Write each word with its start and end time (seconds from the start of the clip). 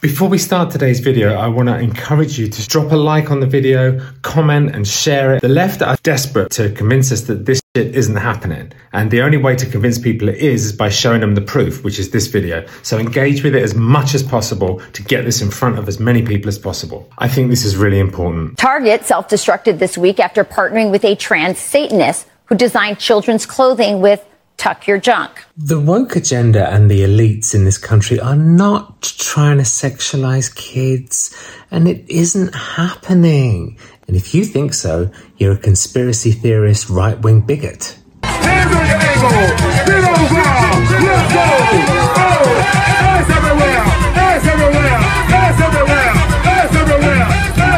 Before 0.00 0.30
we 0.30 0.38
start 0.38 0.70
today's 0.70 1.00
video, 1.00 1.34
I 1.34 1.48
want 1.48 1.68
to 1.68 1.78
encourage 1.78 2.38
you 2.38 2.48
to 2.48 2.68
drop 2.68 2.90
a 2.90 2.96
like 2.96 3.30
on 3.30 3.40
the 3.40 3.46
video, 3.46 4.00
comment 4.22 4.74
and 4.74 4.88
share 4.88 5.34
it. 5.34 5.42
The 5.42 5.48
left 5.50 5.82
are 5.82 5.94
desperate 6.02 6.50
to 6.52 6.70
convince 6.70 7.12
us 7.12 7.20
that 7.22 7.44
this 7.44 7.60
shit 7.76 7.94
isn't 7.94 8.16
happening. 8.16 8.72
And 8.94 9.10
the 9.10 9.20
only 9.20 9.36
way 9.36 9.56
to 9.56 9.66
convince 9.66 9.98
people 9.98 10.30
it 10.30 10.38
is 10.38 10.64
is 10.64 10.72
by 10.72 10.88
showing 10.88 11.20
them 11.20 11.34
the 11.34 11.42
proof, 11.42 11.84
which 11.84 11.98
is 11.98 12.12
this 12.12 12.28
video. 12.28 12.66
So 12.82 12.98
engage 12.98 13.44
with 13.44 13.54
it 13.54 13.62
as 13.62 13.74
much 13.74 14.14
as 14.14 14.22
possible 14.22 14.80
to 14.94 15.02
get 15.02 15.26
this 15.26 15.42
in 15.42 15.50
front 15.50 15.78
of 15.78 15.86
as 15.86 16.00
many 16.00 16.22
people 16.22 16.48
as 16.48 16.58
possible. 16.58 17.06
I 17.18 17.28
think 17.28 17.50
this 17.50 17.66
is 17.66 17.76
really 17.76 17.98
important. 17.98 18.56
Target 18.56 19.04
self 19.04 19.28
destructed 19.28 19.80
this 19.80 19.98
week 19.98 20.18
after 20.18 20.44
partnering 20.44 20.90
with 20.90 21.04
a 21.04 21.14
trans 21.14 21.58
Satanist 21.58 22.26
who 22.46 22.54
designed 22.54 22.98
children's 23.00 23.44
clothing 23.44 24.00
with 24.00 24.24
tuck 24.60 24.86
your 24.86 24.98
junk. 24.98 25.42
The 25.56 25.80
woke 25.80 26.16
agenda 26.16 26.70
and 26.70 26.90
the 26.90 27.00
elites 27.00 27.54
in 27.54 27.64
this 27.64 27.78
country 27.78 28.20
are 28.20 28.36
not 28.36 29.09
trying 29.30 29.58
to 29.58 29.62
sexualize 29.62 30.52
kids, 30.56 31.32
and 31.70 31.86
it 31.86 32.04
isn't 32.10 32.52
happening. 32.52 33.78
And 34.08 34.16
if 34.16 34.34
you 34.34 34.44
think 34.44 34.74
so, 34.74 35.08
you're 35.36 35.52
a 35.52 35.56
conspiracy 35.56 36.32
theorist, 36.32 36.90
right 36.90 37.16
wing 37.16 37.42
bigot. 37.42 37.96
Hands 38.24 38.74
on 38.74 38.88
your. 38.88 38.98
Spin 39.78 40.02
over. 40.02 40.34
Let's 40.82 41.30
go. 41.32 41.46
Oh, 42.22 43.49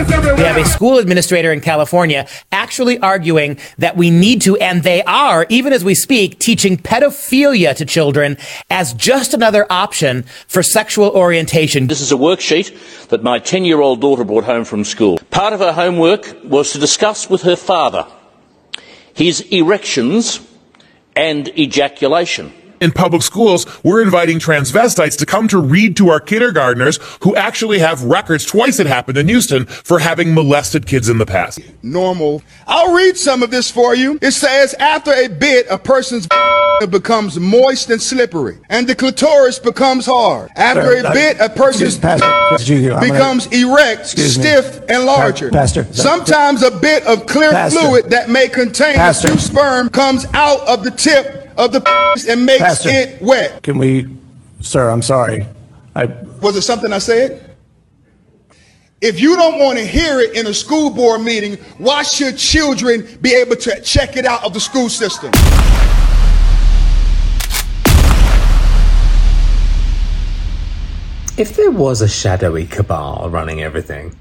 We 0.02 0.42
have 0.42 0.56
a 0.56 0.64
school 0.64 0.98
administrator 0.98 1.52
in 1.52 1.60
California 1.60 2.26
actually 2.50 2.98
arguing 2.98 3.58
that 3.78 3.96
we 3.96 4.10
need 4.10 4.42
to, 4.42 4.56
and 4.56 4.82
they 4.82 5.02
are, 5.04 5.46
even 5.48 5.72
as 5.72 5.84
we 5.84 5.94
speak, 5.94 6.40
teaching 6.40 6.76
pedophilia 6.76 7.76
to 7.76 7.84
children 7.84 8.36
as 8.68 8.94
just 8.94 9.32
another 9.32 9.64
option 9.70 10.24
for 10.48 10.62
sexual 10.62 11.10
orientation. 11.10 11.86
This 11.86 12.00
is 12.00 12.10
a 12.10 12.16
worksheet 12.16 13.08
that 13.08 13.22
my 13.22 13.38
10 13.38 13.64
year 13.64 13.80
old 13.80 14.00
daughter 14.00 14.24
brought 14.24 14.44
home 14.44 14.64
from 14.64 14.82
school. 14.82 15.18
Part 15.30 15.52
of 15.52 15.60
her 15.60 15.72
homework 15.72 16.36
was 16.42 16.72
to 16.72 16.78
discuss 16.78 17.30
with 17.30 17.42
her 17.42 17.56
father 17.56 18.06
his 19.14 19.40
erections 19.52 20.40
and 21.14 21.48
ejaculation. 21.56 22.52
In 22.82 22.90
public 22.90 23.22
schools, 23.22 23.64
we're 23.84 24.02
inviting 24.02 24.40
transvestites 24.40 25.16
to 25.18 25.24
come 25.24 25.46
to 25.46 25.58
read 25.60 25.96
to 25.98 26.08
our 26.08 26.18
kindergartners 26.18 26.98
who 27.22 27.36
actually 27.36 27.78
have 27.78 28.02
records, 28.02 28.44
twice 28.44 28.80
it 28.80 28.88
happened 28.88 29.16
in 29.16 29.28
Houston, 29.28 29.66
for 29.66 30.00
having 30.00 30.34
molested 30.34 30.84
kids 30.84 31.08
in 31.08 31.18
the 31.18 31.24
past. 31.24 31.60
normal. 31.84 32.42
I'll 32.66 32.92
read 32.92 33.16
some 33.16 33.40
of 33.44 33.52
this 33.52 33.70
for 33.70 33.94
you. 33.94 34.18
It 34.20 34.32
says, 34.32 34.74
after 34.80 35.12
a 35.12 35.28
bit, 35.28 35.66
a 35.70 35.78
person's 35.78 36.26
becomes 36.90 37.38
moist 37.38 37.88
and 37.90 38.02
slippery, 38.02 38.58
and 38.68 38.88
the 38.88 38.96
clitoris 38.96 39.60
becomes 39.60 40.06
hard. 40.06 40.50
After 40.56 41.00
Sir, 41.02 41.06
a 41.06 41.12
bit, 41.12 41.36
a 41.38 41.48
person's 41.50 41.96
Pastor, 41.98 42.26
Pastor, 42.26 42.74
you- 42.74 42.92
I'm 42.94 43.00
gonna- 43.06 43.12
becomes 43.12 43.46
erect, 43.52 44.00
Excuse 44.00 44.36
me. 44.38 44.42
stiff, 44.44 44.80
and 44.88 45.04
larger. 45.06 45.50
Pastor, 45.50 45.86
Sometimes 45.92 46.64
a 46.64 46.72
bit 46.72 47.04
of 47.06 47.26
clear 47.26 47.52
Pastor. 47.52 47.78
fluid 47.78 48.10
that 48.10 48.28
may 48.28 48.48
contain 48.48 48.96
Pastor. 48.96 49.38
sperm 49.38 49.88
comes 49.90 50.26
out 50.34 50.58
of 50.66 50.82
the 50.82 50.90
tip 50.90 51.38
of 51.56 51.72
the 51.72 51.80
penis 52.14 52.28
and 52.28 52.44
makes 52.46 52.62
Pastor. 52.62 52.88
it 52.90 53.22
wet. 53.22 53.62
Can 53.62 53.78
we, 53.78 54.06
sir, 54.60 54.90
I'm 54.90 55.02
sorry. 55.02 55.46
I, 55.94 56.06
Was 56.40 56.56
it 56.56 56.62
something 56.62 56.92
I 56.92 56.98
said? 56.98 57.48
If 59.00 59.20
you 59.20 59.34
don't 59.34 59.58
want 59.58 59.78
to 59.78 59.84
hear 59.84 60.20
it 60.20 60.36
in 60.36 60.46
a 60.46 60.54
school 60.54 60.88
board 60.88 61.22
meeting, 61.22 61.56
why 61.78 62.04
should 62.04 62.38
children 62.38 63.06
be 63.20 63.34
able 63.34 63.56
to 63.56 63.80
check 63.80 64.16
it 64.16 64.24
out 64.24 64.44
of 64.44 64.54
the 64.54 64.60
school 64.60 64.88
system? 64.88 65.32
If 71.38 71.56
there 71.56 71.70
was 71.70 72.02
a 72.02 72.08
shadowy 72.08 72.66
cabal 72.66 73.28
running 73.30 73.62
everything, 73.62 74.14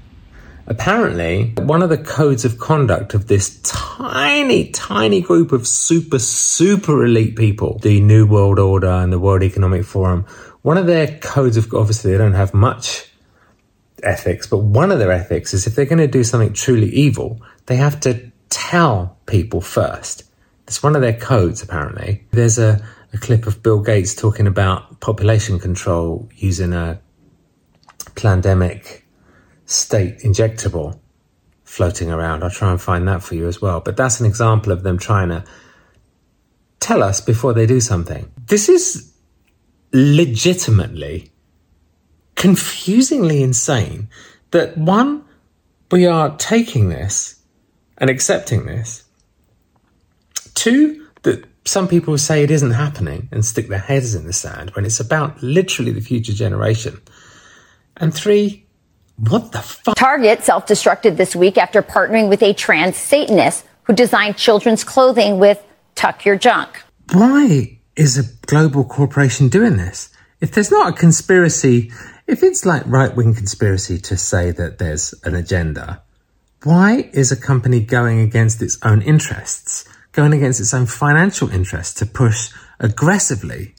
apparently 0.72 1.52
one 1.58 1.82
of 1.82 1.90
the 1.90 1.98
codes 1.98 2.46
of 2.46 2.58
conduct 2.58 3.12
of 3.12 3.26
this 3.26 3.60
tiny, 3.60 4.70
tiny 4.70 5.20
group 5.20 5.52
of 5.52 5.66
super, 5.66 6.18
super 6.18 7.04
elite 7.04 7.36
people, 7.36 7.78
the 7.80 8.00
New 8.00 8.26
World 8.26 8.58
Order 8.58 8.88
and 8.88 9.12
the 9.12 9.18
World 9.18 9.42
Economic 9.42 9.84
Forum, 9.84 10.24
one 10.62 10.78
of 10.78 10.86
their 10.86 11.18
codes 11.18 11.58
of, 11.58 11.72
obviously 11.74 12.10
they 12.10 12.18
don't 12.18 12.32
have 12.32 12.54
much 12.54 13.06
ethics, 14.02 14.46
but 14.46 14.58
one 14.58 14.90
of 14.90 14.98
their 14.98 15.12
ethics 15.12 15.52
is 15.52 15.66
if 15.66 15.74
they're 15.74 15.84
going 15.84 15.98
to 15.98 16.06
do 16.06 16.24
something 16.24 16.54
truly 16.54 16.88
evil, 16.88 17.42
they 17.66 17.76
have 17.76 18.00
to 18.00 18.32
tell 18.48 19.18
people 19.26 19.60
first. 19.60 20.24
It's 20.66 20.82
one 20.82 20.96
of 20.96 21.02
their 21.02 21.18
codes, 21.18 21.62
apparently. 21.62 22.24
There's 22.30 22.58
a, 22.58 22.82
a 23.12 23.18
clip 23.18 23.46
of 23.46 23.62
Bill 23.62 23.82
Gates 23.82 24.14
talking 24.14 24.46
about 24.46 25.00
population 25.00 25.58
control 25.58 26.30
using 26.34 26.72
a 26.72 26.98
pandemic 28.14 29.01
state 29.66 30.18
injectable 30.18 30.98
floating 31.64 32.10
around. 32.10 32.42
I'll 32.42 32.50
try 32.50 32.70
and 32.70 32.80
find 32.80 33.08
that 33.08 33.22
for 33.22 33.34
you 33.34 33.46
as 33.46 33.62
well. 33.62 33.80
But 33.80 33.96
that's 33.96 34.20
an 34.20 34.26
example 34.26 34.72
of 34.72 34.82
them 34.82 34.98
trying 34.98 35.30
to 35.30 35.44
tell 36.80 37.02
us 37.02 37.20
before 37.20 37.54
they 37.54 37.66
do 37.66 37.80
something. 37.80 38.30
This 38.46 38.68
is 38.68 39.12
legitimately 39.92 41.30
confusingly 42.34 43.42
insane 43.42 44.08
that 44.50 44.76
one, 44.76 45.24
we 45.90 46.06
are 46.06 46.36
taking 46.36 46.88
this 46.88 47.40
and 47.98 48.10
accepting 48.10 48.66
this. 48.66 49.04
Two, 50.54 51.06
that 51.22 51.44
some 51.64 51.86
people 51.86 52.18
say 52.18 52.42
it 52.42 52.50
isn't 52.50 52.72
happening 52.72 53.28
and 53.30 53.44
stick 53.44 53.68
their 53.68 53.78
heads 53.78 54.14
in 54.14 54.26
the 54.26 54.32
sand 54.32 54.70
when 54.70 54.84
it's 54.84 55.00
about 55.00 55.42
literally 55.42 55.92
the 55.92 56.00
future 56.00 56.32
generation. 56.32 57.00
And 57.96 58.12
three, 58.12 58.66
what 59.16 59.52
the 59.52 59.60
fuck? 59.60 59.96
Target 59.96 60.42
self 60.42 60.66
destructed 60.66 61.16
this 61.16 61.36
week 61.36 61.58
after 61.58 61.82
partnering 61.82 62.28
with 62.28 62.42
a 62.42 62.52
trans 62.52 62.96
Satanist 62.96 63.64
who 63.84 63.92
designed 63.92 64.36
children's 64.36 64.84
clothing 64.84 65.38
with 65.38 65.62
tuck 65.94 66.24
your 66.24 66.36
junk. 66.36 66.82
Why 67.12 67.78
is 67.96 68.18
a 68.18 68.46
global 68.46 68.84
corporation 68.84 69.48
doing 69.48 69.76
this? 69.76 70.10
If 70.40 70.52
there's 70.52 70.70
not 70.70 70.94
a 70.94 70.96
conspiracy, 70.96 71.92
if 72.26 72.42
it's 72.42 72.64
like 72.64 72.82
right 72.86 73.14
wing 73.14 73.34
conspiracy 73.34 73.98
to 74.00 74.16
say 74.16 74.50
that 74.50 74.78
there's 74.78 75.14
an 75.24 75.34
agenda, 75.34 76.02
why 76.64 77.10
is 77.12 77.30
a 77.30 77.36
company 77.36 77.80
going 77.80 78.20
against 78.20 78.62
its 78.62 78.78
own 78.82 79.02
interests, 79.02 79.84
going 80.12 80.32
against 80.32 80.60
its 80.60 80.72
own 80.72 80.86
financial 80.86 81.50
interests 81.50 81.94
to 81.94 82.06
push 82.06 82.50
aggressively 82.78 83.74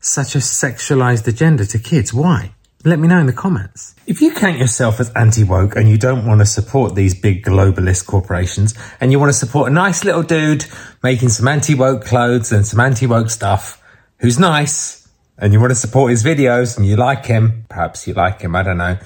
such 0.00 0.34
a 0.34 0.38
sexualized 0.38 1.26
agenda 1.26 1.64
to 1.66 1.78
kids? 1.78 2.12
Why? 2.12 2.54
Let 2.86 2.98
me 2.98 3.08
know 3.08 3.18
in 3.18 3.24
the 3.24 3.32
comments. 3.32 3.94
If 4.06 4.20
you 4.20 4.34
count 4.34 4.58
yourself 4.58 5.00
as 5.00 5.10
anti 5.16 5.42
woke 5.42 5.74
and 5.74 5.88
you 5.88 5.96
don't 5.96 6.26
want 6.26 6.42
to 6.42 6.46
support 6.46 6.94
these 6.94 7.14
big 7.14 7.42
globalist 7.42 8.04
corporations 8.04 8.74
and 9.00 9.10
you 9.10 9.18
want 9.18 9.30
to 9.30 9.38
support 9.38 9.70
a 9.70 9.74
nice 9.74 10.04
little 10.04 10.22
dude 10.22 10.66
making 11.02 11.30
some 11.30 11.48
anti 11.48 11.74
woke 11.74 12.04
clothes 12.04 12.52
and 12.52 12.66
some 12.66 12.80
anti 12.80 13.06
woke 13.06 13.30
stuff 13.30 13.82
who's 14.18 14.38
nice 14.38 15.08
and 15.38 15.54
you 15.54 15.60
want 15.60 15.70
to 15.70 15.76
support 15.76 16.10
his 16.10 16.22
videos 16.22 16.76
and 16.76 16.86
you 16.86 16.96
like 16.96 17.24
him, 17.24 17.64
perhaps 17.70 18.06
you 18.06 18.12
like 18.12 18.42
him, 18.42 18.54
I 18.54 18.62
don't 18.62 18.76
know. 18.76 18.98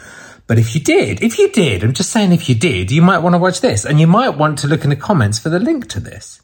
But 0.49 0.59
if 0.59 0.75
you 0.75 0.81
did, 0.81 1.23
if 1.23 1.39
you 1.39 1.49
did, 1.49 1.85
I'm 1.85 1.93
just 1.93 2.11
saying 2.11 2.33
if 2.33 2.49
you 2.49 2.57
did, 2.57 2.91
you 2.91 3.01
might 3.01 3.19
want 3.19 3.35
to 3.35 3.39
watch 3.39 3.61
this 3.61 3.85
and 3.85 4.01
you 4.01 4.09
might 4.09 4.31
want 4.31 4.59
to 4.59 4.67
look 4.67 4.83
in 4.83 4.91
the 4.91 4.97
comments 4.97 5.39
for 5.39 5.51
the 5.51 5.61
link 5.61 5.89
to 5.91 6.01
this. 6.01 6.41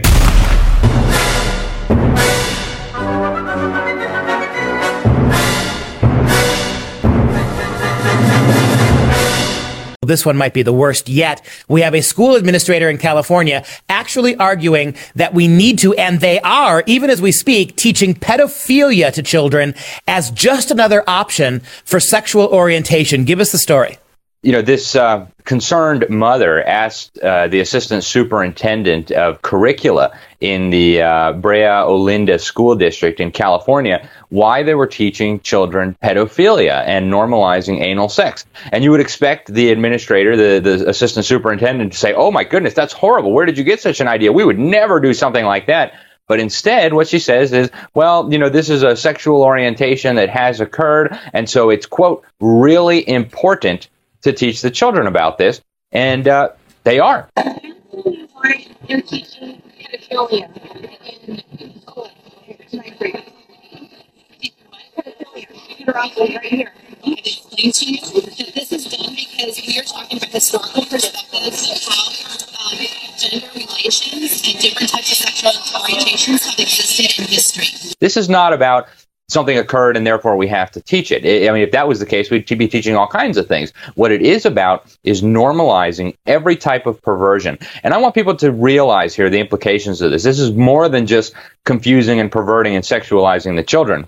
This 10.04 10.24
one 10.24 10.36
might 10.36 10.54
be 10.54 10.62
the 10.62 10.72
worst 10.72 11.08
yet. 11.08 11.44
We 11.68 11.80
have 11.80 11.94
a 11.94 12.02
school 12.02 12.34
administrator 12.36 12.88
in 12.88 12.98
California 12.98 13.64
actually 13.88 14.36
arguing 14.36 14.96
that 15.14 15.34
we 15.34 15.48
need 15.48 15.78
to, 15.80 15.94
and 15.94 16.20
they 16.20 16.40
are, 16.40 16.82
even 16.86 17.10
as 17.10 17.20
we 17.20 17.32
speak, 17.32 17.76
teaching 17.76 18.14
pedophilia 18.14 19.12
to 19.12 19.22
children 19.22 19.74
as 20.06 20.30
just 20.30 20.70
another 20.70 21.02
option 21.08 21.60
for 21.84 22.00
sexual 22.00 22.46
orientation. 22.46 23.24
Give 23.24 23.40
us 23.40 23.52
the 23.52 23.58
story. 23.58 23.98
You 24.44 24.52
know, 24.52 24.60
this 24.60 24.94
uh, 24.94 25.26
concerned 25.44 26.04
mother 26.10 26.62
asked 26.64 27.18
uh, 27.20 27.48
the 27.48 27.60
assistant 27.60 28.04
superintendent 28.04 29.10
of 29.10 29.40
curricula 29.40 30.16
in 30.40 30.68
the 30.68 31.00
uh, 31.00 31.32
Brea 31.32 31.64
Olinda 31.64 32.38
School 32.38 32.74
District 32.74 33.20
in 33.20 33.30
California 33.30 34.06
why 34.28 34.62
they 34.62 34.74
were 34.74 34.86
teaching 34.86 35.40
children 35.40 35.96
pedophilia 36.02 36.82
and 36.86 37.10
normalizing 37.10 37.80
anal 37.80 38.10
sex. 38.10 38.44
And 38.70 38.84
you 38.84 38.90
would 38.90 39.00
expect 39.00 39.52
the 39.52 39.70
administrator, 39.70 40.36
the, 40.36 40.60
the 40.60 40.90
assistant 40.90 41.24
superintendent, 41.24 41.92
to 41.92 41.98
say, 41.98 42.12
Oh 42.12 42.30
my 42.30 42.44
goodness, 42.44 42.74
that's 42.74 42.92
horrible. 42.92 43.32
Where 43.32 43.46
did 43.46 43.56
you 43.56 43.64
get 43.64 43.80
such 43.80 44.00
an 44.00 44.08
idea? 44.08 44.30
We 44.30 44.44
would 44.44 44.58
never 44.58 45.00
do 45.00 45.14
something 45.14 45.46
like 45.46 45.66
that. 45.68 45.94
But 46.26 46.40
instead, 46.40 46.92
what 46.94 47.08
she 47.08 47.18
says 47.18 47.52
is, 47.52 47.70
well, 47.94 48.30
you 48.32 48.38
know, 48.38 48.48
this 48.48 48.68
is 48.68 48.82
a 48.82 48.96
sexual 48.96 49.42
orientation 49.42 50.16
that 50.16 50.30
has 50.30 50.60
occurred. 50.60 51.18
And 51.32 51.48
so 51.48 51.70
it's, 51.70 51.86
quote, 51.86 52.24
really 52.40 53.06
important 53.08 53.88
to 54.24 54.32
teach 54.32 54.62
the 54.62 54.70
children 54.70 55.06
about 55.06 55.38
this. 55.38 55.60
And 55.92 56.26
uh, 56.26 56.50
they 56.82 56.98
are. 56.98 57.28
why 57.34 58.66
they're 58.88 59.00
teaching 59.00 59.62
pedophilia 59.78 60.50
in 61.28 61.80
school. 61.80 62.10
It's 62.48 62.74
not 62.74 62.98
great. 62.98 63.14
Pedophilia. 64.98 65.94
Right 65.94 66.42
here. 66.42 66.72
I've 67.06 67.72
to 67.72 67.86
you 67.86 68.00
that 68.00 68.52
this 68.54 68.72
is 68.72 68.84
done 68.86 69.14
because 69.14 69.60
we 69.66 69.78
are 69.78 69.84
talking 69.84 70.18
about 70.18 70.30
historical 70.30 70.84
perspectives 70.86 71.70
of 71.70 71.78
how 71.84 72.74
gender 73.16 73.46
relations 73.54 74.42
and 74.44 74.58
different 74.58 74.90
types 74.90 75.12
of 75.12 75.18
sexual 75.28 75.52
orientations 75.78 76.44
have 76.48 76.58
existed 76.58 77.22
in 77.22 77.28
history. 77.28 77.94
This 78.00 78.16
is 78.16 78.28
not 78.28 78.52
about 78.52 78.88
something 79.28 79.56
occurred 79.56 79.96
and 79.96 80.06
therefore 80.06 80.36
we 80.36 80.46
have 80.48 80.70
to 80.72 80.80
teach 80.80 81.10
it. 81.10 81.24
I 81.48 81.52
mean, 81.52 81.62
if 81.62 81.72
that 81.72 81.88
was 81.88 81.98
the 81.98 82.06
case, 82.06 82.30
we'd 82.30 82.46
be 82.46 82.68
teaching 82.68 82.94
all 82.94 83.06
kinds 83.06 83.36
of 83.36 83.46
things. 83.46 83.72
What 83.94 84.12
it 84.12 84.22
is 84.22 84.44
about 84.44 84.94
is 85.02 85.22
normalizing 85.22 86.14
every 86.26 86.56
type 86.56 86.86
of 86.86 87.00
perversion. 87.02 87.58
And 87.82 87.94
I 87.94 87.98
want 87.98 88.14
people 88.14 88.36
to 88.36 88.52
realize 88.52 89.14
here 89.14 89.30
the 89.30 89.40
implications 89.40 90.02
of 90.02 90.10
this. 90.10 90.22
This 90.22 90.38
is 90.38 90.52
more 90.52 90.88
than 90.88 91.06
just 91.06 91.34
confusing 91.64 92.20
and 92.20 92.30
perverting 92.30 92.74
and 92.74 92.84
sexualizing 92.84 93.56
the 93.56 93.62
children. 93.62 94.06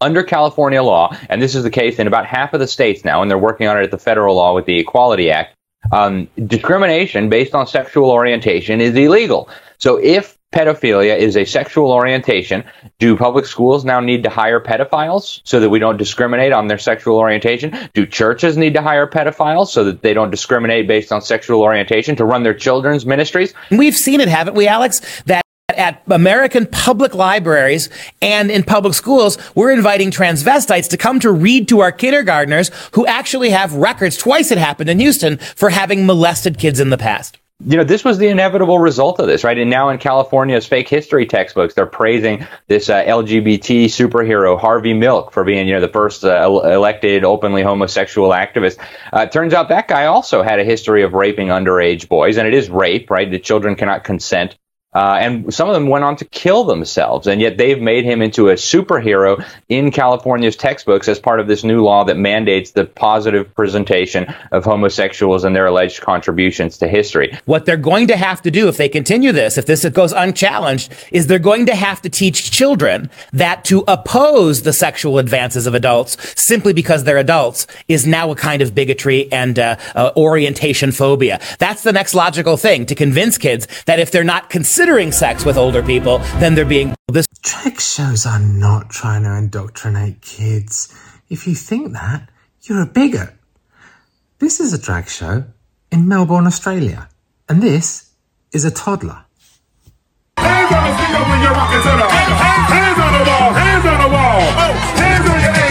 Under 0.00 0.22
California 0.22 0.82
law, 0.82 1.16
and 1.28 1.40
this 1.40 1.54
is 1.54 1.62
the 1.62 1.70
case 1.70 1.98
in 1.98 2.06
about 2.06 2.26
half 2.26 2.52
of 2.52 2.60
the 2.60 2.66
states 2.66 3.04
now, 3.04 3.22
and 3.22 3.30
they're 3.30 3.38
working 3.38 3.68
on 3.68 3.78
it 3.78 3.84
at 3.84 3.90
the 3.90 3.98
federal 3.98 4.36
law 4.36 4.54
with 4.54 4.66
the 4.66 4.78
Equality 4.78 5.30
Act, 5.30 5.54
um, 5.92 6.28
discrimination 6.46 7.28
based 7.28 7.54
on 7.54 7.66
sexual 7.66 8.10
orientation 8.10 8.80
is 8.80 8.94
illegal. 8.94 9.48
So 9.78 9.96
if 9.96 10.36
pedophilia 10.54 11.16
is 11.16 11.36
a 11.36 11.44
sexual 11.44 11.90
orientation, 11.90 12.64
do 13.00 13.16
public 13.16 13.44
schools 13.44 13.84
now 13.84 13.98
need 13.98 14.22
to 14.22 14.30
hire 14.30 14.60
pedophiles 14.60 15.40
so 15.44 15.58
that 15.58 15.68
we 15.68 15.78
don't 15.78 15.96
discriminate 15.96 16.52
on 16.52 16.68
their 16.68 16.78
sexual 16.78 17.18
orientation? 17.18 17.76
Do 17.92 18.06
churches 18.06 18.56
need 18.56 18.74
to 18.74 18.82
hire 18.82 19.06
pedophiles 19.06 19.68
so 19.68 19.82
that 19.84 20.02
they 20.02 20.14
don't 20.14 20.30
discriminate 20.30 20.86
based 20.86 21.10
on 21.10 21.20
sexual 21.22 21.60
orientation 21.60 22.14
to 22.16 22.24
run 22.24 22.44
their 22.44 22.54
children's 22.54 23.04
ministries? 23.04 23.52
We've 23.70 23.96
seen 23.96 24.20
it, 24.20 24.28
haven't 24.28 24.54
we, 24.54 24.68
Alex? 24.68 25.22
That 25.24 25.42
at 25.70 26.02
American 26.08 26.66
public 26.66 27.14
libraries 27.14 27.88
and 28.22 28.50
in 28.50 28.62
public 28.62 28.94
schools, 28.94 29.38
we're 29.54 29.72
inviting 29.72 30.10
transvestites 30.10 30.88
to 30.90 30.96
come 30.96 31.18
to 31.18 31.32
read 31.32 31.66
to 31.68 31.80
our 31.80 31.90
kindergartners 31.90 32.70
who 32.92 33.06
actually 33.06 33.50
have 33.50 33.74
records. 33.74 34.16
Twice 34.16 34.52
it 34.52 34.58
happened 34.58 34.88
in 34.88 35.00
Houston 35.00 35.38
for 35.38 35.70
having 35.70 36.06
molested 36.06 36.58
kids 36.58 36.78
in 36.78 36.90
the 36.90 36.98
past. 36.98 37.38
You 37.60 37.76
know, 37.76 37.84
this 37.84 38.04
was 38.04 38.18
the 38.18 38.28
inevitable 38.28 38.78
result 38.78 39.20
of 39.20 39.26
this, 39.26 39.44
right? 39.44 39.56
And 39.56 39.70
now 39.70 39.88
in 39.90 39.98
California's 39.98 40.66
fake 40.66 40.88
history 40.88 41.24
textbooks, 41.24 41.74
they're 41.74 41.86
praising 41.86 42.46
this 42.66 42.88
uh, 42.88 43.02
LGBT 43.04 43.84
superhero, 43.84 44.58
Harvey 44.58 44.92
Milk, 44.92 45.32
for 45.32 45.44
being, 45.44 45.68
you 45.68 45.74
know, 45.74 45.80
the 45.80 45.88
first 45.88 46.24
uh, 46.24 46.60
elected 46.64 47.24
openly 47.24 47.62
homosexual 47.62 48.30
activist. 48.30 48.78
Uh, 49.12 49.26
turns 49.26 49.54
out 49.54 49.68
that 49.68 49.88
guy 49.88 50.06
also 50.06 50.42
had 50.42 50.58
a 50.58 50.64
history 50.64 51.04
of 51.04 51.14
raping 51.14 51.48
underage 51.48 52.08
boys, 52.08 52.36
and 52.36 52.48
it 52.48 52.54
is 52.54 52.68
rape, 52.68 53.10
right? 53.10 53.30
The 53.30 53.38
children 53.38 53.76
cannot 53.76 54.04
consent. 54.04 54.56
Uh, 54.94 55.16
and 55.20 55.52
some 55.52 55.68
of 55.68 55.74
them 55.74 55.88
went 55.88 56.04
on 56.04 56.16
to 56.16 56.24
kill 56.24 56.64
themselves, 56.64 57.26
and 57.26 57.40
yet 57.40 57.58
they've 57.58 57.80
made 57.80 58.04
him 58.04 58.22
into 58.22 58.48
a 58.48 58.54
superhero 58.54 59.44
in 59.68 59.90
California's 59.90 60.56
textbooks 60.56 61.08
as 61.08 61.18
part 61.18 61.40
of 61.40 61.48
this 61.48 61.64
new 61.64 61.82
law 61.82 62.04
that 62.04 62.16
mandates 62.16 62.72
the 62.72 62.84
positive 62.84 63.52
presentation 63.54 64.32
of 64.52 64.64
homosexuals 64.64 65.44
and 65.44 65.54
their 65.54 65.66
alleged 65.66 66.00
contributions 66.00 66.78
to 66.78 66.88
history. 66.88 67.36
What 67.44 67.66
they're 67.66 67.76
going 67.76 68.06
to 68.08 68.16
have 68.16 68.40
to 68.42 68.50
do 68.50 68.68
if 68.68 68.76
they 68.76 68.88
continue 68.88 69.32
this, 69.32 69.58
if 69.58 69.66
this 69.66 69.84
goes 69.88 70.12
unchallenged, 70.12 70.92
is 71.10 71.26
they're 71.26 71.38
going 71.38 71.66
to 71.66 71.74
have 71.74 72.00
to 72.02 72.08
teach 72.08 72.50
children 72.50 73.10
that 73.32 73.64
to 73.64 73.84
oppose 73.88 74.62
the 74.62 74.72
sexual 74.72 75.18
advances 75.18 75.66
of 75.66 75.74
adults 75.74 76.16
simply 76.40 76.72
because 76.72 77.04
they're 77.04 77.18
adults 77.18 77.66
is 77.88 78.06
now 78.06 78.30
a 78.30 78.36
kind 78.36 78.62
of 78.62 78.74
bigotry 78.74 79.30
and 79.32 79.58
uh, 79.58 79.76
uh, 79.94 80.12
orientation 80.16 80.92
phobia. 80.92 81.40
That's 81.58 81.82
the 81.82 81.92
next 81.92 82.14
logical 82.14 82.56
thing 82.56 82.86
to 82.86 82.94
convince 82.94 83.38
kids 83.38 83.66
that 83.86 83.98
if 83.98 84.10
they're 84.10 84.24
not 84.24 84.50
considering 84.84 85.12
sex 85.12 85.46
with 85.46 85.56
older 85.56 85.82
people, 85.82 86.18
then 86.40 86.54
they're 86.54 86.66
being 86.66 86.94
this. 87.08 87.26
Drag 87.40 87.80
shows 87.80 88.26
are 88.26 88.38
not 88.38 88.90
trying 88.90 89.22
to 89.22 89.34
indoctrinate 89.34 90.20
kids. 90.20 90.94
If 91.30 91.46
you 91.46 91.54
think 91.54 91.94
that, 91.94 92.28
you're 92.64 92.82
a 92.82 92.86
bigot. 92.86 93.30
This 94.40 94.60
is 94.60 94.74
a 94.74 94.78
drag 94.78 95.08
show 95.08 95.44
in 95.90 96.06
Melbourne, 96.06 96.46
Australia, 96.46 97.08
and 97.48 97.62
this 97.62 98.10
is 98.52 98.66
a 98.66 98.70
toddler. 98.70 99.24
Hands 100.36 100.70
on 100.70 100.84
the 100.84 100.92
seat 100.98 101.28
when 101.30 101.40
you're 101.40 101.56
rocking 101.56 101.80
to 101.80 101.92
the 101.96 102.08
hands 102.76 102.98
on 103.00 103.12
the 103.16 103.24
wall, 103.30 103.52
hands 103.54 103.86
on 103.86 103.98
the 104.04 104.10
wall, 104.14 104.40
oh, 104.64 104.74
hands 105.00 105.30
on 105.30 105.40
your 105.40 105.63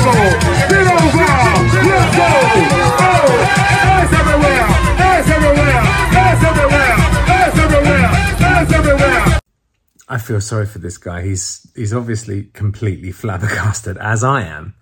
feel 10.23 10.41
sorry 10.41 10.65
for 10.65 10.79
this 10.79 10.97
guy. 10.97 11.21
He's 11.21 11.67
he's 11.75 11.93
obviously 11.93 12.45
completely 12.53 13.11
flabbergasted, 13.11 13.97
as 13.97 14.23
I 14.23 14.43
am, 14.43 14.73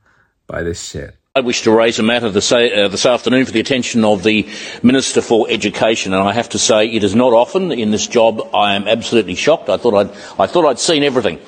by 0.47 0.63
this 0.63 0.81
shit. 0.83 1.17
I 1.33 1.39
wish 1.39 1.61
to 1.61 1.71
raise 1.71 1.97
a 1.97 2.03
matter 2.03 2.29
this, 2.29 2.51
uh, 2.51 2.89
this 2.91 3.05
afternoon 3.05 3.45
for 3.45 3.53
the 3.53 3.61
attention 3.61 4.03
of 4.03 4.21
the 4.21 4.49
Minister 4.83 5.21
for 5.21 5.47
Education, 5.49 6.13
and 6.13 6.27
I 6.27 6.33
have 6.33 6.49
to 6.49 6.59
say 6.59 6.87
it 6.87 7.05
is 7.05 7.15
not 7.15 7.31
often 7.31 7.71
in 7.71 7.91
this 7.91 8.05
job. 8.05 8.41
I 8.53 8.75
am 8.75 8.85
absolutely 8.85 9.35
shocked. 9.35 9.69
I 9.69 9.77
thought 9.77 9.93
I'd, 9.93 10.09
I 10.37 10.47
thought 10.47 10.65
I'd 10.65 10.79
seen 10.79 11.03
everything, 11.03 11.39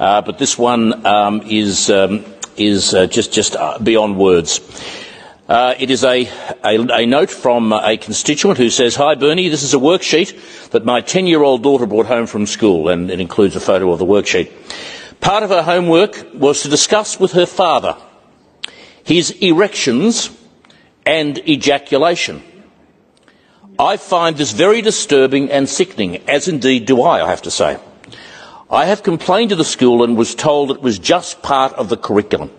uh, 0.00 0.22
but 0.22 0.38
this 0.38 0.58
one 0.58 1.06
um, 1.06 1.42
is 1.46 1.88
um, 1.88 2.24
is 2.56 2.94
uh, 2.94 3.06
just 3.06 3.32
just 3.32 3.54
uh, 3.54 3.78
beyond 3.78 4.18
words. 4.18 4.60
Uh, 5.48 5.74
it 5.78 5.90
is 5.90 6.04
a, 6.04 6.26
a, 6.62 6.78
a 7.02 7.06
note 7.06 7.30
from 7.30 7.72
a 7.72 7.96
constituent 7.96 8.58
who 8.58 8.68
says, 8.68 8.94
Hi 8.96 9.14
Bernie, 9.14 9.48
this 9.48 9.62
is 9.62 9.72
a 9.72 9.78
worksheet 9.78 10.70
that 10.72 10.84
my 10.84 11.00
10 11.00 11.26
year 11.26 11.42
old 11.42 11.62
daughter 11.62 11.86
brought 11.86 12.04
home 12.04 12.26
from 12.26 12.44
school, 12.44 12.90
and 12.90 13.10
it 13.10 13.18
includes 13.18 13.56
a 13.56 13.60
photo 13.60 13.90
of 13.90 13.98
the 13.98 14.04
worksheet. 14.04 14.52
Part 15.20 15.42
of 15.42 15.48
her 15.48 15.62
homework 15.62 16.26
was 16.34 16.62
to 16.62 16.68
discuss 16.68 17.18
with 17.18 17.32
her 17.32 17.46
father 17.46 17.96
his 19.04 19.30
erections 19.40 20.28
and 21.06 21.38
ejaculation. 21.48 22.42
I 23.78 23.96
find 23.96 24.36
this 24.36 24.52
very 24.52 24.82
disturbing 24.82 25.50
and 25.50 25.66
sickening, 25.66 26.16
as 26.28 26.48
indeed 26.48 26.84
do 26.84 27.00
I, 27.00 27.24
I 27.24 27.30
have 27.30 27.42
to 27.42 27.50
say. 27.50 27.78
I 28.70 28.84
have 28.84 29.02
complained 29.02 29.48
to 29.48 29.56
the 29.56 29.64
school 29.64 30.04
and 30.04 30.14
was 30.14 30.34
told 30.34 30.70
it 30.72 30.82
was 30.82 30.98
just 30.98 31.40
part 31.40 31.72
of 31.72 31.88
the 31.88 31.96
curriculum. 31.96 32.50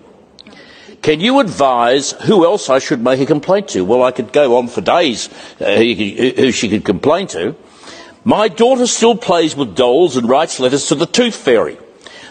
Can 1.02 1.22
you 1.22 1.40
advise 1.40 2.12
who 2.12 2.46
else 2.46 2.70
I 2.70 2.80
should 2.80 3.02
make 3.02 3.22
a 3.22 3.26
complaint 3.26 3.70
to? 3.70 3.86
Well, 3.86 4.04
I 4.04 4.12
could 4.12 4.34
go 4.34 4.58
on 4.58 4.68
for 4.68 4.82
days 4.82 5.30
uh, 5.62 5.76
who, 5.78 5.94
who 6.36 6.52
she 6.52 6.68
could 6.70 6.84
complain 6.84 7.28
to. 7.28 7.56
My 8.26 8.50
daughter 8.50 8.86
still 8.86 9.16
plays 9.16 9.56
with 9.56 9.76
dolls 9.76 10.18
and 10.18 10.28
writes 10.28 10.60
letters 10.60 10.88
to 10.88 10.96
the 10.96 11.06
tooth 11.06 11.36
fairy. 11.36 11.78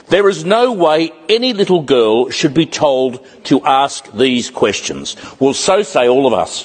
There 0.08 0.28
is 0.28 0.44
no 0.44 0.72
way 0.72 1.12
any 1.28 1.52
little 1.54 1.82
girl 1.82 2.30
should 2.30 2.54
be 2.54 2.66
told 2.66 3.26
to 3.44 3.64
ask 3.64 4.10
these 4.12 4.50
questions. 4.50 5.16
Well, 5.40 5.54
so 5.54 5.82
say 5.82 6.08
all 6.08 6.26
of 6.26 6.32
us. 6.32 6.64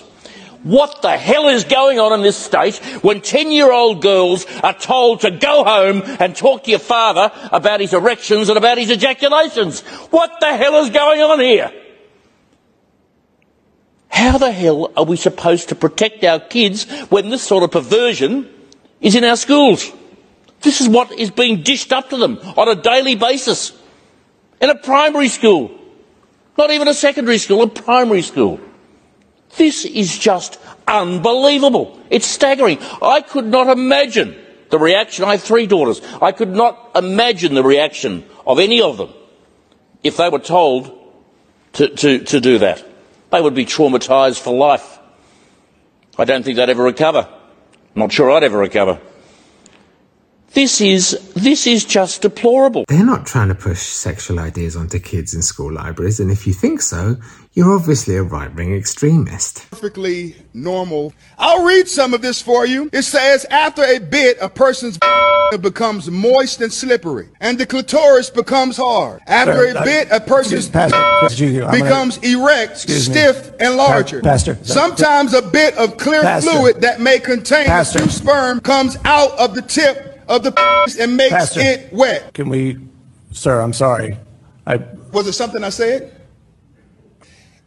What 0.63 1.01
the 1.01 1.17
hell 1.17 1.49
is 1.49 1.65
going 1.65 1.99
on 1.99 2.13
in 2.13 2.21
this 2.21 2.37
state 2.37 2.77
when 3.03 3.19
10 3.19 3.51
year 3.51 3.71
old 3.71 4.01
girls 4.01 4.45
are 4.61 4.73
told 4.73 5.21
to 5.21 5.31
go 5.31 5.63
home 5.63 6.03
and 6.19 6.35
talk 6.35 6.63
to 6.63 6.69
your 6.69 6.79
father 6.79 7.31
about 7.51 7.81
his 7.81 7.93
erections 7.93 8.47
and 8.49 8.57
about 8.57 8.77
his 8.77 8.89
ejaculations? 8.89 9.81
What 10.09 10.39
the 10.39 10.55
hell 10.55 10.83
is 10.83 10.89
going 10.89 11.21
on 11.21 11.39
here? 11.39 11.71
How 14.13 14.37
the 14.37 14.51
hell 14.51 14.91
are 14.95 15.05
we 15.05 15.17
supposed 15.17 15.69
to 15.69 15.75
protect 15.75 16.23
our 16.23 16.39
kids 16.39 16.83
when 17.09 17.31
this 17.31 17.41
sort 17.41 17.63
of 17.63 17.71
perversion 17.71 18.47
is 19.01 19.15
in 19.15 19.23
our 19.23 19.35
schools? 19.35 19.91
This 20.61 20.81
is 20.81 20.87
what 20.87 21.11
is 21.11 21.31
being 21.31 21.63
dished 21.63 21.91
up 21.91 22.11
to 22.11 22.17
them 22.17 22.37
on 22.55 22.69
a 22.69 22.75
daily 22.75 23.15
basis. 23.15 23.73
In 24.61 24.69
a 24.69 24.75
primary 24.75 25.29
school. 25.29 25.71
Not 26.59 26.69
even 26.69 26.87
a 26.87 26.93
secondary 26.93 27.39
school, 27.39 27.63
a 27.63 27.67
primary 27.67 28.21
school. 28.21 28.59
This 29.57 29.83
is 29.83 30.15
just 30.15 30.59
unbelievable. 30.87 31.99
It's 32.11 32.27
staggering. 32.27 32.77
I 33.01 33.21
could 33.21 33.47
not 33.47 33.67
imagine 33.67 34.35
the 34.69 34.77
reaction. 34.77 35.25
I 35.25 35.31
have 35.31 35.41
three 35.41 35.65
daughters. 35.65 36.01
I 36.21 36.33
could 36.33 36.53
not 36.53 36.91
imagine 36.95 37.55
the 37.55 37.63
reaction 37.63 38.23
of 38.45 38.59
any 38.59 38.79
of 38.79 38.97
them 38.97 39.09
if 40.03 40.17
they 40.17 40.29
were 40.29 40.37
told 40.37 40.91
to, 41.73 41.89
to, 41.89 42.19
to 42.19 42.39
do 42.39 42.59
that. 42.59 42.92
They 43.33 43.41
would 43.41 43.55
be 43.55 43.65
traumatised 43.65 44.39
for 44.39 44.53
life. 44.53 44.99
I 46.19 46.23
don't 46.23 46.43
think 46.45 46.55
they'd 46.55 46.69
ever 46.69 46.83
recover. 46.83 47.27
I'm 47.27 47.99
not 47.99 48.11
sure 48.11 48.29
I'd 48.29 48.43
ever 48.43 48.59
recover. 48.59 48.99
This 50.51 50.79
is, 50.81 51.19
this 51.33 51.65
is 51.65 51.83
just 51.83 52.21
deplorable. 52.21 52.85
They're 52.87 53.03
not 53.03 53.25
trying 53.25 53.47
to 53.47 53.55
push 53.55 53.79
sexual 53.79 54.39
ideas 54.39 54.75
onto 54.75 54.99
kids 54.99 55.33
in 55.33 55.41
school 55.41 55.73
libraries, 55.73 56.19
and 56.19 56.29
if 56.29 56.45
you 56.45 56.53
think 56.53 56.83
so, 56.83 57.17
you're 57.53 57.71
obviously 57.73 58.15
a 58.15 58.23
right 58.23 58.53
wing 58.55 58.73
extremist. 58.75 59.69
perfectly 59.69 60.35
normal. 60.53 61.13
I'll 61.37 61.63
read 61.65 61.87
some 61.87 62.13
of 62.13 62.21
this 62.21 62.41
for 62.41 62.65
you. 62.65 62.89
It 62.91 63.03
says, 63.03 63.45
after 63.51 63.83
a 63.83 63.99
bit, 63.99 64.37
a 64.41 64.49
person's 64.49 64.97
becomes 65.61 66.09
moist 66.09 66.61
and 66.61 66.73
slippery, 66.73 67.29
and 67.39 67.59
the 67.59 67.65
clitoris 67.67 68.31
becomes 68.31 68.75
hard. 68.77 69.21
After 69.27 69.53
Sir, 69.71 69.77
a 69.77 69.81
I- 69.81 69.83
bit, 69.83 70.07
a 70.11 70.19
person's 70.19 70.67
Pastor, 70.67 70.97
Pastor 70.97 71.59
gonna- 71.59 71.71
becomes 71.71 72.17
erect, 72.17 72.71
Excuse 72.71 73.07
me. 73.09 73.13
stiff, 73.15 73.51
and 73.59 73.75
larger. 73.77 74.21
Pastor, 74.21 74.57
Sometimes 74.63 75.35
a 75.35 75.43
bit 75.43 75.75
of 75.77 75.97
clear 75.97 76.23
Pastor. 76.23 76.49
fluid 76.49 76.81
that 76.81 77.01
may 77.01 77.19
contain 77.19 77.65
Pastor. 77.67 77.99
a 77.99 78.01
few 78.03 78.11
sperm 78.11 78.61
comes 78.61 78.97
out 79.05 79.31
of 79.37 79.53
the 79.53 79.61
tip 79.61 80.23
of 80.27 80.41
the 80.43 80.51
penis 80.51 80.97
and 80.99 81.15
makes 81.15 81.33
Pastor. 81.33 81.59
it 81.61 81.93
wet. 81.93 82.33
Can 82.33 82.49
we, 82.49 82.79
sir, 83.31 83.61
I'm 83.61 83.73
sorry. 83.73 84.17
I, 84.65 84.77
Was 85.11 85.27
it 85.27 85.33
something 85.33 85.63
I 85.63 85.69
said? 85.69 86.15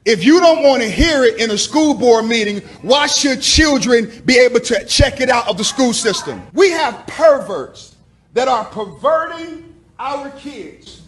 If 0.07 0.23
you 0.23 0.39
don't 0.39 0.63
want 0.63 0.85
to 0.85 0.89
hear 0.89 1.25
it 1.25 1.41
in 1.41 1.51
a 1.51 1.59
school 1.59 1.93
board 1.93 2.27
meeting, 2.27 2.61
why 2.83 3.09
should 3.09 3.43
children 3.43 4.09
be 4.25 4.39
able 4.39 4.61
to 4.61 4.85
check 4.85 5.21
it 5.21 5.29
out 5.29 5.49
of 5.49 5.59
the 5.59 5.65
school 5.65 5.93
system? 5.93 6.47
We 6.53 6.71
have 6.71 7.05
perverts 7.09 7.97
that 8.33 8.47
are 8.47 8.67
perverting 8.67 9.75
our 9.99 10.31
kids. 10.31 11.03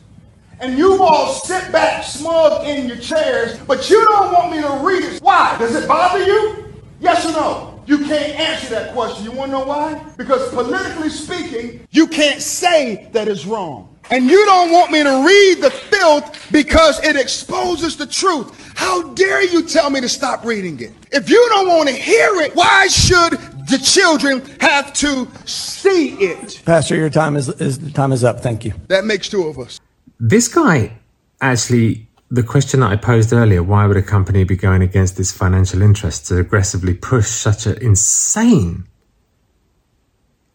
And 0.58 0.76
you 0.76 1.00
all 1.00 1.32
sit 1.32 1.70
back 1.70 2.02
smug 2.02 2.66
in 2.66 2.88
your 2.88 2.96
chairs, 2.96 3.56
but 3.68 3.88
you 3.88 4.04
don't 4.04 4.32
want 4.32 4.50
me 4.50 4.62
to 4.62 4.84
read 4.84 5.04
it. 5.04 5.22
Why? 5.22 5.56
Does 5.60 5.76
it 5.76 5.86
bother 5.86 6.24
you? 6.24 6.74
Yes 6.98 7.24
or 7.24 7.30
no? 7.30 7.84
You 7.86 7.98
can't 7.98 8.36
answer 8.36 8.70
that 8.70 8.94
question. 8.94 9.24
You 9.24 9.30
want 9.30 9.52
to 9.52 9.58
know 9.58 9.64
why? 9.64 10.04
Because 10.16 10.52
politically 10.52 11.08
speaking, 11.08 11.86
you 11.92 12.08
can't 12.08 12.42
say 12.42 13.08
that 13.12 13.28
it's 13.28 13.46
wrong. 13.46 13.96
And 14.10 14.24
you 14.24 14.44
don't 14.46 14.72
want 14.72 14.90
me 14.90 15.02
to 15.02 15.24
read 15.26 15.62
the 15.62 15.70
filth 15.70 16.50
because 16.50 17.02
it 17.04 17.16
exposes 17.16 17.96
the 17.96 18.06
truth. 18.06 18.72
How 18.74 19.02
dare 19.12 19.44
you 19.44 19.62
tell 19.62 19.90
me 19.90 20.00
to 20.00 20.08
stop 20.08 20.44
reading 20.44 20.80
it? 20.80 20.92
If 21.12 21.28
you 21.28 21.46
don't 21.50 21.68
want 21.68 21.88
to 21.88 21.94
hear 21.94 22.40
it, 22.40 22.54
why 22.54 22.86
should 22.86 23.32
the 23.68 23.78
children 23.82 24.40
have 24.60 24.92
to 24.94 25.28
see 25.44 26.14
it? 26.14 26.62
Pastor, 26.64 26.96
your 26.96 27.10
time 27.10 27.36
is, 27.36 27.48
is 27.60 27.78
time 27.92 28.12
is 28.12 28.24
up. 28.24 28.40
Thank 28.40 28.64
you. 28.64 28.72
That 28.88 29.04
makes 29.04 29.28
two 29.28 29.42
of 29.42 29.58
us. 29.58 29.78
This 30.18 30.48
guy 30.48 30.96
actually, 31.40 32.08
the 32.30 32.42
question 32.42 32.80
that 32.80 32.90
I 32.90 32.96
posed 32.96 33.32
earlier, 33.32 33.62
why 33.62 33.86
would 33.86 33.96
a 33.96 34.02
company 34.02 34.44
be 34.44 34.56
going 34.56 34.80
against 34.80 35.20
its 35.20 35.32
financial 35.32 35.82
interests 35.82 36.28
to 36.28 36.38
aggressively 36.38 36.94
push 36.94 37.26
such 37.28 37.66
an 37.66 37.76
insane, 37.82 38.86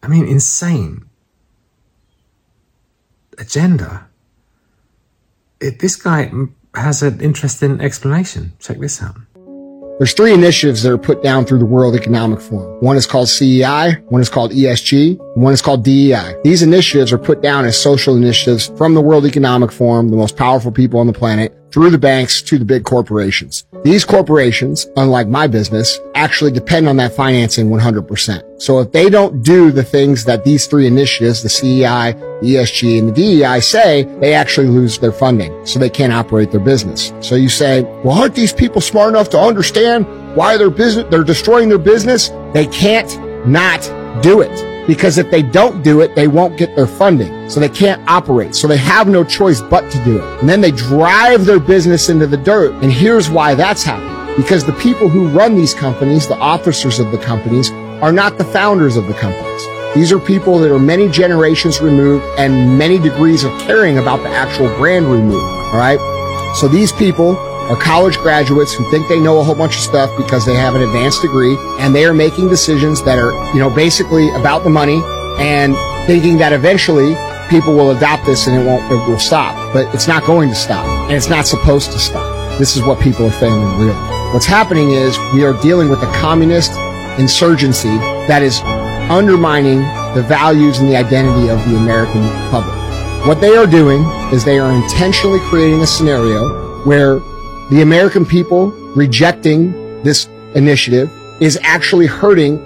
I 0.02 0.08
mean, 0.08 0.26
insane 0.26 1.08
agenda? 3.38 4.06
It, 5.60 5.80
this 5.80 5.96
guy 5.96 6.30
has 6.74 7.02
an 7.02 7.20
interesting 7.20 7.80
explanation. 7.80 8.52
Check 8.58 8.78
this 8.78 9.02
out. 9.02 9.16
There's 9.98 10.12
three 10.12 10.34
initiatives 10.34 10.82
that 10.82 10.90
are 10.92 10.98
put 10.98 11.22
down 11.22 11.44
through 11.44 11.60
the 11.60 11.64
World 11.64 11.94
Economic 11.94 12.40
Forum. 12.40 12.80
One 12.80 12.96
is 12.96 13.06
called 13.06 13.28
CEI, 13.28 14.02
one 14.08 14.20
is 14.20 14.28
called 14.28 14.50
ESG, 14.50 15.36
one 15.36 15.52
is 15.52 15.62
called 15.62 15.84
DEI. 15.84 16.34
These 16.42 16.62
initiatives 16.62 17.12
are 17.12 17.18
put 17.18 17.42
down 17.42 17.64
as 17.64 17.80
social 17.80 18.16
initiatives 18.16 18.72
from 18.76 18.94
the 18.94 19.00
World 19.00 19.24
Economic 19.24 19.70
Forum, 19.70 20.08
the 20.08 20.16
most 20.16 20.36
powerful 20.36 20.72
people 20.72 20.98
on 20.98 21.06
the 21.06 21.12
planet, 21.12 21.56
through 21.74 21.90
the 21.90 21.98
banks 21.98 22.40
to 22.40 22.56
the 22.56 22.64
big 22.64 22.84
corporations. 22.84 23.64
These 23.82 24.04
corporations, 24.04 24.86
unlike 24.96 25.26
my 25.26 25.48
business, 25.48 25.98
actually 26.14 26.52
depend 26.52 26.88
on 26.88 26.98
that 26.98 27.16
financing 27.16 27.68
100%. 27.68 28.62
So 28.62 28.78
if 28.78 28.92
they 28.92 29.10
don't 29.10 29.42
do 29.42 29.72
the 29.72 29.82
things 29.82 30.24
that 30.26 30.44
these 30.44 30.68
three 30.68 30.86
initiatives, 30.86 31.42
the 31.42 31.48
CEI, 31.48 32.14
ESG, 32.44 33.00
and 33.00 33.08
the 33.08 33.12
DEI 33.12 33.58
say, 33.58 34.04
they 34.20 34.34
actually 34.34 34.68
lose 34.68 35.00
their 35.00 35.10
funding. 35.10 35.66
So 35.66 35.80
they 35.80 35.90
can't 35.90 36.12
operate 36.12 36.52
their 36.52 36.60
business. 36.60 37.12
So 37.18 37.34
you 37.34 37.48
say, 37.48 37.82
well, 38.04 38.20
aren't 38.20 38.36
these 38.36 38.52
people 38.52 38.80
smart 38.80 39.08
enough 39.08 39.28
to 39.30 39.38
understand 39.40 40.06
why 40.36 40.56
their 40.56 40.70
business, 40.70 41.06
they're 41.10 41.24
destroying 41.24 41.68
their 41.68 41.78
business? 41.78 42.28
They 42.52 42.68
can't 42.68 43.10
not 43.48 43.82
do 44.22 44.42
it 44.42 44.73
because 44.86 45.18
if 45.18 45.30
they 45.30 45.42
don't 45.42 45.82
do 45.82 46.00
it, 46.00 46.14
they 46.14 46.28
won't 46.28 46.56
get 46.56 46.76
their 46.76 46.86
funding. 46.86 47.48
So 47.48 47.60
they 47.60 47.68
can't 47.68 48.02
operate. 48.08 48.54
So 48.54 48.68
they 48.68 48.76
have 48.76 49.08
no 49.08 49.24
choice 49.24 49.60
but 49.60 49.90
to 49.90 50.04
do 50.04 50.18
it. 50.18 50.40
And 50.40 50.48
then 50.48 50.60
they 50.60 50.70
drive 50.70 51.44
their 51.44 51.60
business 51.60 52.08
into 52.08 52.26
the 52.26 52.36
dirt. 52.36 52.74
And 52.82 52.92
here's 52.92 53.30
why 53.30 53.54
that's 53.54 53.82
happening. 53.82 54.36
Because 54.36 54.64
the 54.64 54.72
people 54.74 55.08
who 55.08 55.28
run 55.28 55.54
these 55.54 55.74
companies, 55.74 56.28
the 56.28 56.36
officers 56.36 56.98
of 56.98 57.10
the 57.12 57.18
companies, 57.18 57.70
are 58.02 58.12
not 58.12 58.36
the 58.36 58.44
founders 58.44 58.96
of 58.96 59.06
the 59.06 59.14
companies. 59.14 59.62
These 59.94 60.10
are 60.10 60.18
people 60.18 60.58
that 60.58 60.74
are 60.74 60.78
many 60.78 61.08
generations 61.08 61.80
removed 61.80 62.24
and 62.36 62.76
many 62.76 62.98
degrees 62.98 63.44
of 63.44 63.52
caring 63.60 63.98
about 63.98 64.24
the 64.24 64.28
actual 64.28 64.66
brand 64.76 65.06
removed. 65.06 65.36
All 65.36 65.78
right. 65.78 66.00
So 66.56 66.66
these 66.66 66.90
people 66.92 67.36
are 67.68 67.76
college 67.76 68.18
graduates 68.18 68.74
who 68.74 68.88
think 68.90 69.08
they 69.08 69.18
know 69.18 69.40
a 69.40 69.42
whole 69.42 69.54
bunch 69.54 69.76
of 69.76 69.80
stuff 69.80 70.14
because 70.18 70.44
they 70.44 70.54
have 70.54 70.74
an 70.74 70.82
advanced 70.82 71.22
degree 71.22 71.56
and 71.78 71.94
they 71.94 72.04
are 72.04 72.12
making 72.12 72.48
decisions 72.48 73.02
that 73.04 73.18
are, 73.18 73.32
you 73.54 73.58
know, 73.58 73.70
basically 73.70 74.28
about 74.34 74.64
the 74.64 74.70
money 74.70 75.00
and 75.38 75.74
thinking 76.06 76.36
that 76.36 76.52
eventually 76.52 77.16
people 77.48 77.74
will 77.74 77.90
adopt 77.90 78.26
this 78.26 78.46
and 78.46 78.60
it 78.60 78.66
won't, 78.66 78.84
it 78.92 78.96
will 79.08 79.18
stop. 79.18 79.54
But 79.72 79.92
it's 79.94 80.06
not 80.06 80.24
going 80.24 80.50
to 80.50 80.54
stop 80.54 80.84
and 81.08 81.12
it's 81.12 81.30
not 81.30 81.46
supposed 81.46 81.90
to 81.92 81.98
stop. 81.98 82.58
This 82.58 82.76
is 82.76 82.82
what 82.82 83.00
people 83.00 83.26
are 83.26 83.32
failing 83.32 83.62
to 83.62 83.82
realize. 83.82 84.34
What's 84.34 84.46
happening 84.46 84.90
is 84.90 85.18
we 85.32 85.44
are 85.44 85.54
dealing 85.62 85.88
with 85.88 86.02
a 86.02 86.12
communist 86.12 86.72
insurgency 87.18 87.96
that 88.28 88.42
is 88.42 88.60
undermining 89.10 89.78
the 90.14 90.22
values 90.22 90.78
and 90.78 90.88
the 90.88 90.96
identity 90.96 91.48
of 91.48 91.58
the 91.68 91.76
American 91.76 92.22
public. 92.50 92.76
What 93.26 93.40
they 93.40 93.56
are 93.56 93.66
doing 93.66 94.04
is 94.32 94.44
they 94.44 94.58
are 94.58 94.70
intentionally 94.70 95.38
creating 95.40 95.80
a 95.80 95.86
scenario 95.86 96.82
where 96.84 97.22
the 97.74 97.82
American 97.82 98.24
people 98.24 98.70
rejecting 98.94 99.72
this 100.04 100.26
initiative 100.54 101.10
is 101.40 101.58
actually 101.64 102.06
hurting 102.06 102.56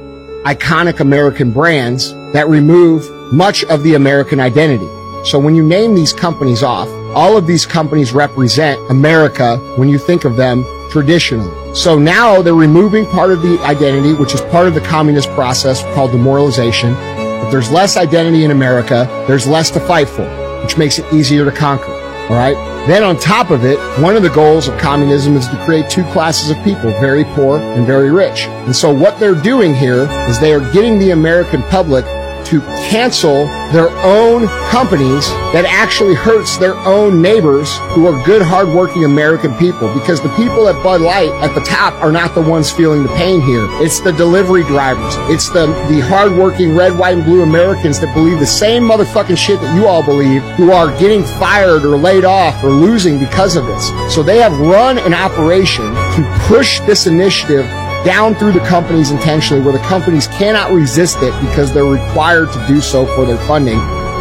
iconic 0.45 1.01
American 1.01 1.51
brands 1.51 2.13
that 2.35 2.47
remove 2.47 3.11
much 3.33 3.65
of 3.65 3.83
the 3.85 3.95
American 3.95 4.39
identity. 4.39 4.85
So 5.25 5.39
when 5.39 5.55
you 5.55 5.67
name 5.67 5.95
these 5.95 6.13
companies 6.13 6.63
off, 6.63 6.89
all 7.17 7.39
of 7.39 7.47
these 7.47 7.65
companies 7.65 8.13
represent 8.13 8.79
America 8.91 9.57
when 9.77 9.89
you 9.89 9.99
think 9.99 10.27
of 10.27 10.37
them 10.37 10.63
traditionally. 10.91 11.75
So 11.75 11.99
now 11.99 12.43
they're 12.43 12.55
removing 12.55 13.07
part 13.07 13.31
of 13.31 13.41
the 13.41 13.59
identity, 13.61 14.13
which 14.13 14.35
is 14.35 14.43
part 14.43 14.69
of 14.69 14.75
the 14.75 14.83
communist 14.83 15.31
process 15.31 15.83
called 15.95 16.11
demoralization. 16.11 16.95
If 17.47 17.51
there's 17.51 17.71
less 17.71 17.97
identity 17.97 18.45
in 18.45 18.51
America, 18.51 19.07
there's 19.27 19.47
less 19.47 19.71
to 19.71 19.81
fight 19.81 20.11
for, 20.11 20.29
which 20.63 20.77
makes 20.77 20.99
it 20.99 21.11
easier 21.15 21.47
to 21.47 21.51
conquer. 21.51 21.93
All 22.29 22.37
right. 22.37 22.68
Then 22.89 23.05
on 23.05 23.19
top 23.19 23.51
of 23.51 23.67
it, 23.67 23.79
one 24.01 24.17
of 24.17 24.23
the 24.23 24.31
goals 24.31 24.67
of 24.67 24.79
communism 24.79 25.37
is 25.37 25.47
to 25.49 25.63
create 25.67 25.91
two 25.91 26.05
classes 26.05 26.49
of 26.49 26.57
people, 26.65 26.91
very 26.93 27.23
poor 27.23 27.59
and 27.59 27.87
very 27.87 28.11
rich. 28.11 28.47
And 28.47 28.75
so 28.75 28.91
what 28.91 29.21
they're 29.21 29.35
doing 29.35 29.75
here 29.75 30.05
is 30.27 30.41
they 30.41 30.55
are 30.55 30.73
getting 30.73 30.99
the 30.99 31.11
American 31.11 31.63
public 31.65 32.07
to 32.49 32.61
cancel 32.89 33.47
their 33.73 33.91
own 33.99 34.49
companies 34.71 35.29
that 35.53 35.67
actually 35.69 36.15
hurts 36.15 36.57
their 36.57 36.75
own 36.75 37.21
neighbors 37.21 37.77
who 37.93 38.07
are 38.07 38.25
good, 38.25 38.41
hardworking 38.41 39.05
American 39.05 39.55
people. 39.57 39.93
Because 39.93 40.23
the 40.23 40.35
people 40.35 40.67
at 40.69 40.83
Bud 40.83 41.03
Light 41.03 41.31
at 41.43 41.55
the 41.55 41.61
top 41.61 41.93
are 42.03 42.11
not 42.11 42.35
the 42.35 42.41
ones 42.41 42.71
feeling 42.71 43.03
the 43.03 43.15
pain 43.17 43.43
here. 43.43 43.67
It's 43.83 44.01
the 44.01 44.13
delivery 44.13 44.63
drivers. 44.63 45.15
It's 45.31 45.51
the, 45.51 45.67
the 45.89 46.01
hardworking 46.01 46.75
red, 46.75 46.97
white, 46.97 47.17
and 47.17 47.25
blue 47.25 47.43
Americans 47.43 48.01
that 48.01 48.15
believe 48.15 48.39
the 48.39 48.47
same 48.47 48.83
motherfucking 48.83 49.37
shit 49.37 49.61
that 49.61 49.77
you 49.77 49.87
all 49.87 50.03
believe 50.03 50.43
who 50.57 50.73
are 50.73 50.97
getting 50.99 51.25
fired 51.25 51.85
or 51.85 51.97
laid 51.99 52.25
off 52.25 52.65
or 52.65 52.71
losing 52.71 53.19
because 53.19 53.57
of 53.57 53.67
this. 53.67 53.89
So 54.15 54.23
they 54.23 54.39
have 54.39 54.59
run 54.59 54.99
an 54.99 55.13
operation 55.13 55.85
to 55.85 56.39
push 56.47 56.81
this 56.81 57.07
initiative 57.07 57.67
down 58.05 58.35
through 58.35 58.53
the 58.53 58.61
companies 58.61 59.11
intentionally 59.11 59.63
where 59.63 59.73
the 59.73 59.85
companies 59.87 60.27
cannot 60.29 60.71
resist 60.71 61.19
it 61.21 61.33
because 61.41 61.73
they're 61.73 61.85
required 61.85 62.51
to 62.53 62.67
do 62.67 62.81
so 62.81 63.07
for 63.15 63.25
their 63.25 63.39
funding, 63.47 63.79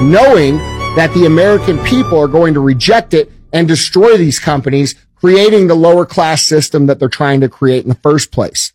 knowing 0.10 0.57
that 0.96 1.13
the 1.13 1.25
American 1.25 1.77
people 1.84 2.19
are 2.19 2.27
going 2.27 2.53
to 2.53 2.60
reject 2.60 3.13
it 3.13 3.31
and 3.53 3.67
destroy 3.67 4.17
these 4.17 4.39
companies, 4.39 4.96
creating 5.15 5.67
the 5.67 5.75
lower 5.75 6.05
class 6.05 6.43
system 6.43 6.88
that 6.88 7.00
they're 7.00 7.07
trying 7.07 7.41
to 7.41 7.50
create 7.50 7.84
in 7.84 7.89
the 7.89 7.96
first 7.96 8.31
place. 8.31 8.74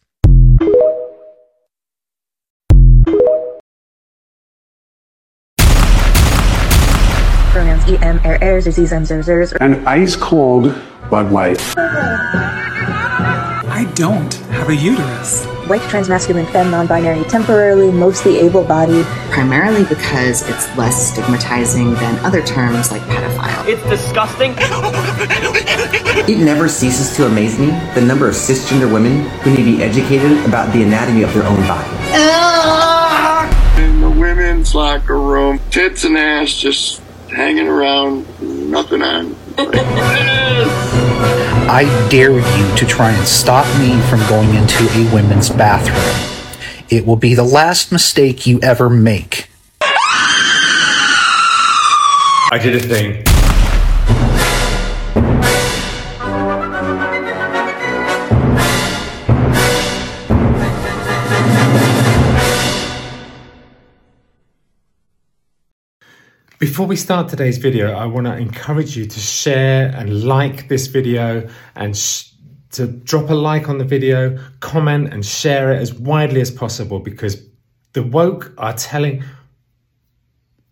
Pronouns 7.53 7.85
em, 8.03 8.21
ers, 8.25 8.67
zs, 8.67 8.93
em, 8.93 9.05
zer, 9.05 9.23
zers. 9.23 9.53
An 9.61 9.87
ice 9.87 10.17
cold 10.17 10.75
Bud 11.11 11.31
Light. 11.33 11.61
I 13.83 13.85
don't 13.95 14.33
have 14.55 14.69
a 14.69 14.77
uterus. 14.77 15.45
White, 15.67 15.81
transmasculine, 15.91 16.49
femme, 16.53 16.71
non-binary, 16.71 17.25
temporarily, 17.25 17.91
mostly 17.91 18.39
able-bodied. 18.39 19.05
Primarily 19.33 19.83
because 19.83 20.49
it's 20.49 20.77
less 20.77 21.11
stigmatizing 21.11 21.95
than 21.95 22.17
other 22.25 22.43
terms 22.43 22.93
like 22.93 23.03
pedophile. 23.03 23.67
It's 23.67 23.83
disgusting. 23.91 24.55
It 26.29 26.39
never 26.39 26.69
ceases 26.69 27.17
to 27.17 27.27
amaze 27.27 27.59
me 27.59 27.71
the 27.97 28.03
number 28.03 28.29
of 28.29 28.37
cisgender 28.37 28.93
women 28.93 29.29
who 29.41 29.51
need 29.51 29.57
to 29.57 29.65
be 29.65 29.83
educated 29.83 30.39
about 30.47 30.73
the 30.73 30.85
anatomy 30.85 31.25
of 31.25 31.35
their 31.35 31.43
own 31.43 31.61
body. 31.67 31.91
In 33.83 34.01
the 34.01 34.11
women's 34.11 34.77
locker 34.77 35.19
room, 35.19 35.59
tits 35.73 36.05
and 36.05 36.17
ass 36.17 36.55
just 36.55 37.03
hanging 37.31 37.67
around, 37.67 38.29
nothing 38.71 39.03
on. 39.03 39.35
I 41.75 41.85
dare 42.11 42.33
you 42.33 42.77
to 42.77 42.85
try 42.85 43.13
and 43.13 43.27
stop 43.27 43.65
me 43.81 43.99
from 44.11 44.21
going 44.29 44.55
into 44.55 44.87
a 44.91 45.11
women's 45.11 45.49
bathroom. 45.49 45.97
It 46.91 47.07
will 47.07 47.17
be 47.17 47.35
the 47.35 47.45
last 47.45 47.91
mistake 47.91 48.47
you 48.47 48.61
ever 48.61 48.91
make. 48.91 49.49
I 49.81 49.89
did 52.63 52.77
a 52.77 52.81
thing. 52.81 53.32
Before 66.63 66.87
we 66.87 66.95
start 66.95 67.29
today's 67.29 67.59
video, 67.59 67.91
I 67.93 68.07
want 68.07 68.29
to 68.29 68.37
encourage 68.37 68.97
you 68.97 69.05
to 69.05 69.19
share 69.19 69.93
and 69.97 70.23
like 70.23 70.69
this 70.69 70.87
video 70.87 71.51
and 71.75 71.97
sh- 71.97 72.31
to 72.71 72.87
drop 72.87 73.31
a 73.31 73.35
like 73.35 73.69
on 73.69 73.79
the 73.79 73.85
video, 73.85 74.39
comment, 74.61 75.13
and 75.13 75.27
share 75.27 75.73
it 75.73 75.81
as 75.81 75.93
widely 75.93 76.41
as 76.41 76.53
possible 76.53 77.01
because 77.01 77.45
the 77.95 78.05
woke 78.05 78.55
are 78.59 78.75
telling, 78.75 79.25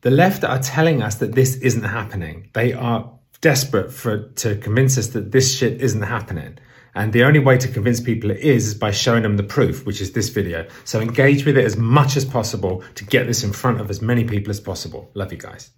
the 0.03 0.13
left 0.13 0.45
are 0.45 0.61
telling 0.61 1.03
us 1.03 1.17
that 1.17 1.35
this 1.35 1.57
isn't 1.57 1.83
happening. 1.83 2.51
They 2.53 2.73
are 2.73 3.13
desperate 3.41 3.93
for 3.93 4.29
to 4.35 4.55
convince 4.59 4.97
us 4.97 5.09
that 5.09 5.33
this 5.33 5.53
shit 5.53 5.83
isn't 5.83 6.03
happening. 6.03 6.59
And 6.95 7.13
the 7.13 7.25
only 7.25 7.41
way 7.41 7.59
to 7.59 7.67
convince 7.67 8.01
people 8.01 8.31
it 8.31 8.39
is 8.39 8.69
is 8.69 8.75
by 8.77 8.93
showing 8.93 9.25
them 9.25 9.37
the 9.37 9.43
proof, 9.43 9.85
which 9.85 10.01
is 10.01 10.13
this 10.13 10.29
video. 10.29 10.69
So 10.85 11.01
engage 11.01 11.45
with 11.45 11.59
it 11.59 11.65
as 11.65 11.77
much 11.77 12.17
as 12.17 12.25
possible 12.25 12.85
to 12.95 13.05
get 13.05 13.27
this 13.27 13.43
in 13.43 13.53
front 13.53 13.81
of 13.81 13.91
as 13.91 14.01
many 14.01 14.23
people 14.23 14.51
as 14.51 14.61
possible. 14.61 15.11
Love 15.15 15.33
you 15.33 15.39
guys. 15.39 15.73